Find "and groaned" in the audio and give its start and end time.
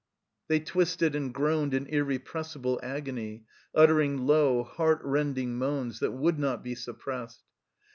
1.13-1.75